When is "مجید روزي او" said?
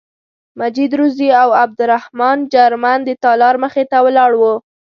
0.59-1.49